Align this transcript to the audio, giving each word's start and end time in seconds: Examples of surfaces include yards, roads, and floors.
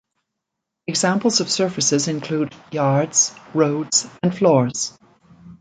Examples 0.87 1.41
of 1.41 1.51
surfaces 1.51 2.07
include 2.07 2.55
yards, 2.71 3.35
roads, 3.53 4.07
and 4.23 4.35
floors. 4.35 4.97